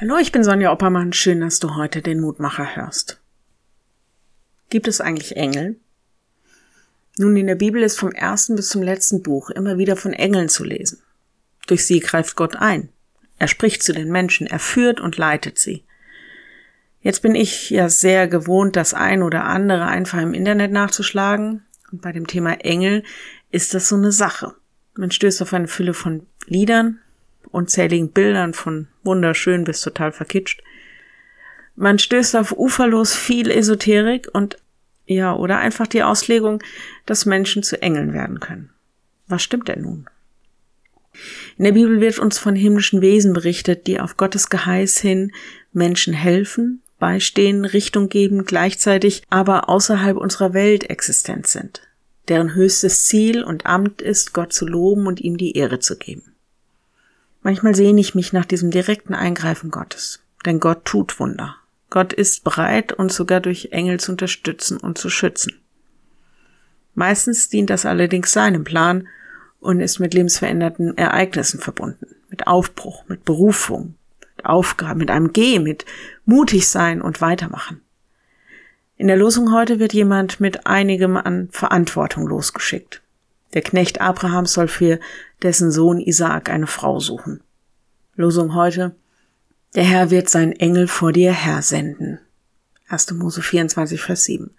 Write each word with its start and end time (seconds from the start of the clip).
Hallo, 0.00 0.16
ich 0.18 0.32
bin 0.32 0.42
Sonja 0.42 0.72
Oppermann. 0.72 1.12
Schön, 1.12 1.40
dass 1.40 1.60
du 1.60 1.76
heute 1.76 2.02
den 2.02 2.18
Mutmacher 2.18 2.74
hörst. 2.74 3.20
Gibt 4.68 4.88
es 4.88 5.00
eigentlich 5.00 5.36
Engel? 5.36 5.76
Nun, 7.16 7.36
in 7.36 7.46
der 7.46 7.54
Bibel 7.54 7.80
ist 7.80 8.00
vom 8.00 8.10
ersten 8.10 8.56
bis 8.56 8.70
zum 8.70 8.82
letzten 8.82 9.22
Buch 9.22 9.50
immer 9.50 9.78
wieder 9.78 9.94
von 9.94 10.12
Engeln 10.12 10.48
zu 10.48 10.64
lesen. 10.64 11.00
Durch 11.68 11.86
sie 11.86 12.00
greift 12.00 12.34
Gott 12.34 12.56
ein. 12.56 12.88
Er 13.38 13.46
spricht 13.46 13.84
zu 13.84 13.92
den 13.92 14.10
Menschen, 14.10 14.48
er 14.48 14.58
führt 14.58 14.98
und 14.98 15.16
leitet 15.16 15.60
sie. 15.60 15.84
Jetzt 17.00 17.22
bin 17.22 17.36
ich 17.36 17.70
ja 17.70 17.88
sehr 17.88 18.26
gewohnt, 18.26 18.74
das 18.74 18.94
ein 18.94 19.22
oder 19.22 19.44
andere 19.44 19.86
einfach 19.86 20.20
im 20.20 20.34
Internet 20.34 20.72
nachzuschlagen. 20.72 21.64
Und 21.92 22.02
bei 22.02 22.10
dem 22.10 22.26
Thema 22.26 22.54
Engel 22.62 23.04
ist 23.52 23.74
das 23.74 23.88
so 23.88 23.94
eine 23.94 24.10
Sache. 24.10 24.56
Man 24.96 25.12
stößt 25.12 25.40
auf 25.40 25.54
eine 25.54 25.68
Fülle 25.68 25.94
von 25.94 26.26
Liedern, 26.46 26.98
unzähligen 27.54 28.10
Bildern 28.10 28.52
von 28.52 28.88
wunderschön 29.02 29.64
bis 29.64 29.80
total 29.80 30.12
verkitscht. 30.12 30.62
Man 31.76 31.98
stößt 31.98 32.36
auf 32.36 32.52
uferlos 32.56 33.14
viel 33.14 33.50
Esoterik 33.50 34.28
und 34.32 34.58
ja, 35.06 35.34
oder 35.34 35.58
einfach 35.58 35.86
die 35.86 36.02
Auslegung, 36.02 36.62
dass 37.04 37.26
Menschen 37.26 37.62
zu 37.62 37.80
Engeln 37.82 38.12
werden 38.14 38.40
können. 38.40 38.70
Was 39.26 39.42
stimmt 39.42 39.68
denn 39.68 39.82
nun? 39.82 40.06
In 41.56 41.64
der 41.64 41.72
Bibel 41.72 42.00
wird 42.00 42.18
uns 42.18 42.38
von 42.38 42.56
himmlischen 42.56 43.00
Wesen 43.00 43.32
berichtet, 43.32 43.86
die 43.86 44.00
auf 44.00 44.16
Gottes 44.16 44.48
Geheiß 44.48 44.98
hin 44.98 45.32
Menschen 45.72 46.14
helfen, 46.14 46.82
beistehen, 46.98 47.64
Richtung 47.64 48.08
geben, 48.08 48.44
gleichzeitig 48.44 49.22
aber 49.30 49.68
außerhalb 49.68 50.16
unserer 50.16 50.54
Welt 50.54 50.88
existent 50.90 51.46
sind, 51.46 51.82
deren 52.28 52.54
höchstes 52.54 53.04
Ziel 53.04 53.44
und 53.44 53.66
Amt 53.66 54.02
ist, 54.02 54.32
Gott 54.32 54.52
zu 54.52 54.66
loben 54.66 55.06
und 55.06 55.20
ihm 55.20 55.36
die 55.36 55.56
Ehre 55.56 55.78
zu 55.78 55.96
geben. 55.96 56.33
Manchmal 57.44 57.74
sehne 57.74 58.00
ich 58.00 58.14
mich 58.14 58.32
nach 58.32 58.46
diesem 58.46 58.70
direkten 58.70 59.14
Eingreifen 59.14 59.70
Gottes. 59.70 60.22
Denn 60.46 60.60
Gott 60.60 60.86
tut 60.86 61.20
Wunder. 61.20 61.56
Gott 61.90 62.14
ist 62.14 62.42
bereit, 62.42 62.94
uns 62.94 63.14
sogar 63.14 63.40
durch 63.40 63.68
Engel 63.70 64.00
zu 64.00 64.12
unterstützen 64.12 64.78
und 64.78 64.96
zu 64.96 65.10
schützen. 65.10 65.60
Meistens 66.94 67.50
dient 67.50 67.68
das 67.68 67.84
allerdings 67.84 68.32
seinem 68.32 68.64
Plan 68.64 69.08
und 69.60 69.80
ist 69.80 69.98
mit 69.98 70.14
lebensveränderten 70.14 70.96
Ereignissen 70.96 71.60
verbunden. 71.60 72.06
Mit 72.30 72.46
Aufbruch, 72.46 73.04
mit 73.08 73.26
Berufung, 73.26 73.94
mit 74.36 74.46
Aufgaben, 74.46 75.00
mit 75.00 75.10
einem 75.10 75.34
Geh, 75.34 75.58
mit 75.58 75.84
mutig 76.24 76.66
sein 76.66 77.02
und 77.02 77.20
weitermachen. 77.20 77.82
In 78.96 79.06
der 79.06 79.18
Losung 79.18 79.52
heute 79.52 79.78
wird 79.78 79.92
jemand 79.92 80.40
mit 80.40 80.66
einigem 80.66 81.18
an 81.18 81.50
Verantwortung 81.52 82.26
losgeschickt. 82.26 83.02
Der 83.54 83.62
Knecht 83.62 84.00
Abraham 84.00 84.46
soll 84.46 84.68
für 84.68 84.98
dessen 85.42 85.70
Sohn 85.70 86.00
Isaak 86.00 86.50
eine 86.50 86.66
Frau 86.66 86.98
suchen. 87.00 87.40
Losung 88.16 88.54
heute. 88.54 88.94
Der 89.74 89.84
Herr 89.84 90.10
wird 90.10 90.28
seinen 90.28 90.52
Engel 90.52 90.88
vor 90.88 91.12
dir 91.12 91.32
hersenden. 91.32 92.18
1. 92.88 93.12
Mose 93.12 93.42
24, 93.42 94.00
Vers 94.00 94.24
7. 94.24 94.50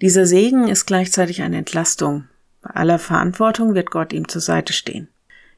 Dieser 0.00 0.26
Segen 0.26 0.68
ist 0.68 0.86
gleichzeitig 0.86 1.42
eine 1.42 1.58
Entlastung. 1.58 2.28
Bei 2.62 2.70
aller 2.70 2.98
Verantwortung 2.98 3.74
wird 3.74 3.90
Gott 3.90 4.12
ihm 4.12 4.28
zur 4.28 4.40
Seite 4.40 4.72
stehen. 4.72 5.08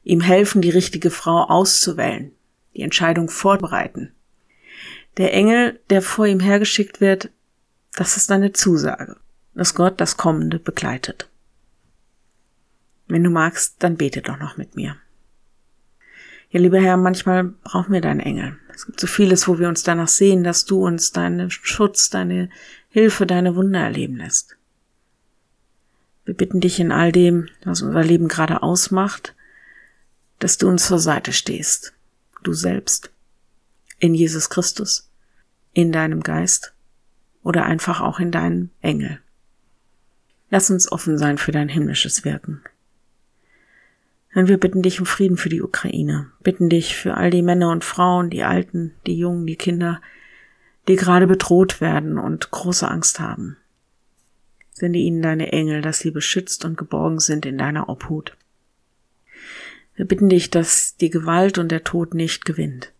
Ihm 0.03 0.21
helfen, 0.21 0.61
die 0.61 0.69
richtige 0.69 1.11
Frau 1.11 1.43
auszuwählen, 1.43 2.31
die 2.73 2.81
Entscheidung 2.81 3.29
vorbereiten. 3.29 4.11
Der 5.17 5.33
Engel, 5.33 5.79
der 5.89 6.01
vor 6.01 6.25
ihm 6.25 6.39
hergeschickt 6.39 6.99
wird, 6.99 7.29
das 7.95 8.17
ist 8.17 8.31
eine 8.31 8.51
Zusage, 8.51 9.17
dass 9.53 9.75
Gott 9.75 10.01
das 10.01 10.17
Kommende 10.17 10.59
begleitet. 10.59 11.29
Wenn 13.07 13.23
du 13.23 13.29
magst, 13.29 13.75
dann 13.79 13.97
bete 13.97 14.21
doch 14.21 14.37
noch 14.39 14.57
mit 14.57 14.75
mir. 14.75 14.95
Ja, 16.49 16.59
lieber 16.59 16.79
Herr, 16.79 16.97
manchmal 16.97 17.45
brauchen 17.45 17.93
wir 17.93 18.01
deinen 18.01 18.19
Engel. 18.19 18.57
Es 18.73 18.85
gibt 18.85 18.99
so 18.99 19.07
vieles, 19.07 19.47
wo 19.47 19.59
wir 19.59 19.67
uns 19.67 19.83
danach 19.83 20.07
sehen, 20.07 20.43
dass 20.43 20.65
du 20.65 20.85
uns 20.85 21.11
deinen 21.11 21.49
Schutz, 21.49 22.09
deine 22.09 22.49
Hilfe, 22.89 23.25
deine 23.25 23.55
Wunder 23.55 23.79
erleben 23.79 24.17
lässt. 24.17 24.57
Wir 26.25 26.35
bitten 26.35 26.59
dich 26.59 26.79
in 26.79 26.91
all 26.91 27.11
dem, 27.11 27.49
was 27.63 27.81
unser 27.81 28.03
Leben 28.03 28.27
gerade 28.27 28.63
ausmacht, 28.63 29.35
dass 30.39 30.57
du 30.57 30.67
uns 30.67 30.87
zur 30.87 30.99
Seite 30.99 31.33
stehst. 31.33 31.93
Du 32.43 32.53
selbst. 32.53 33.11
In 33.99 34.13
Jesus 34.13 34.49
Christus. 34.49 35.09
In 35.73 35.91
deinem 35.91 36.21
Geist. 36.21 36.73
Oder 37.41 37.65
einfach 37.65 38.01
auch 38.01 38.19
in 38.19 38.31
deinem 38.31 38.69
Engel. 38.81 39.19
Lass 40.49 40.69
uns 40.69 40.91
offen 40.91 41.17
sein 41.17 41.37
für 41.37 41.51
dein 41.51 41.69
himmlisches 41.69 42.23
Wirken. 42.23 42.61
Und 44.35 44.47
wir 44.47 44.57
bitten 44.57 44.81
dich 44.81 44.99
um 44.99 45.05
Frieden 45.05 45.37
für 45.37 45.49
die 45.49 45.61
Ukraine, 45.61 46.31
bitten 46.41 46.69
dich 46.69 46.95
für 46.95 47.15
all 47.15 47.29
die 47.29 47.43
Männer 47.43 47.69
und 47.69 47.83
Frauen, 47.83 48.29
die 48.29 48.43
Alten, 48.43 48.93
die 49.05 49.17
Jungen, 49.17 49.45
die 49.45 49.55
Kinder, 49.55 50.01
die 50.87 50.95
gerade 50.95 51.27
bedroht 51.27 51.81
werden 51.81 52.17
und 52.17 52.49
große 52.49 52.87
Angst 52.87 53.19
haben. 53.19 53.57
Sende 54.71 54.99
ihnen 54.99 55.21
deine 55.21 55.51
Engel, 55.51 55.81
dass 55.81 55.99
sie 55.99 56.11
beschützt 56.11 56.65
und 56.65 56.77
geborgen 56.77 57.19
sind 57.19 57.45
in 57.45 57.59
deiner 57.59 57.89
Obhut. 57.89 58.35
Wir 59.95 60.05
bitten 60.05 60.29
dich, 60.29 60.49
dass 60.49 60.95
die 60.97 61.11
Gewalt 61.11 61.59
und 61.59 61.69
der 61.69 61.83
Tod 61.83 62.15
nicht 62.15 62.45
gewinnt, 62.45 62.91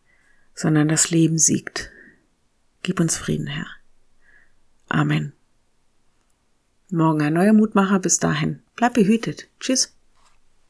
sondern 0.53 0.87
das 0.87 1.09
Leben 1.09 1.39
siegt. 1.39 1.89
Gib 2.83 2.99
uns 2.99 3.17
Frieden, 3.17 3.47
Herr. 3.47 3.67
Amen. 4.87 5.33
Morgen 6.91 7.23
ein 7.23 7.33
neuer 7.33 7.53
Mutmacher. 7.53 7.97
Bis 7.97 8.19
dahin. 8.19 8.59
Bleib 8.75 8.93
behütet. 8.93 9.47
Tschüss. 9.59 9.92